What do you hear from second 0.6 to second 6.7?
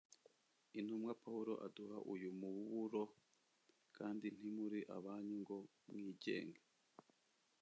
intumwa pawulo aduha uyu muburo kandi ntimuri abanyu ngo mwigenge